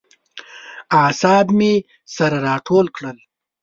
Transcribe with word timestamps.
اعصاب 1.01 1.45
مې 1.57 1.73
سره 2.15 2.37
راټول 2.47 2.85
کړل. 2.95 3.17